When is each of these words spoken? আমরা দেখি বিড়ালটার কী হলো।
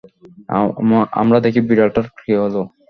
আমরা 1.21 1.37
দেখি 1.45 1.59
বিড়ালটার 1.67 2.05
কী 2.17 2.31
হলো। 2.35 2.61